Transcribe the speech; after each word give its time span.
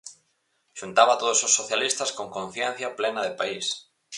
Xuntaba 0.79 1.19
todos 1.21 1.39
os 1.47 1.55
socialistas 1.59 2.09
"con 2.17 2.27
conciencia 2.37 2.95
plena 2.99 3.21
de 3.23 3.33
país". 3.39 3.65